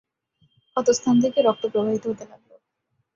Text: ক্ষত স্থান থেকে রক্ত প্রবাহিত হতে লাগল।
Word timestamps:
ক্ষত 0.77 0.87
স্থান 0.97 1.15
থেকে 1.23 1.39
রক্ত 1.41 1.63
প্রবাহিত 1.73 2.03
হতে 2.07 2.25
লাগল। 2.25 2.51